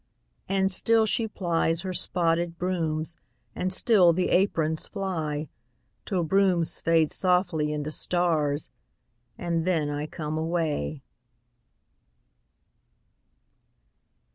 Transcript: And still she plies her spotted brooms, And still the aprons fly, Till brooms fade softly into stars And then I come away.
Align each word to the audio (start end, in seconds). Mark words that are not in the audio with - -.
And 0.49 0.71
still 0.71 1.05
she 1.05 1.27
plies 1.27 1.81
her 1.81 1.93
spotted 1.93 2.57
brooms, 2.57 3.15
And 3.55 3.71
still 3.71 4.13
the 4.13 4.29
aprons 4.29 4.87
fly, 4.87 5.47
Till 6.07 6.23
brooms 6.23 6.81
fade 6.81 7.13
softly 7.13 7.71
into 7.71 7.91
stars 7.91 8.67
And 9.37 9.63
then 9.63 9.91
I 9.91 10.07
come 10.07 10.39
away. 10.39 11.03